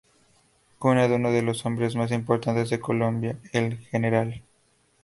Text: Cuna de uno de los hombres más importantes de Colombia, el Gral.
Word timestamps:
Cuna 0.79 1.07
de 1.07 1.13
uno 1.15 1.31
de 1.31 1.43
los 1.43 1.63
hombres 1.67 1.95
más 1.95 2.11
importantes 2.11 2.71
de 2.71 2.79
Colombia, 2.79 3.37
el 3.51 3.85
Gral. 3.91 4.41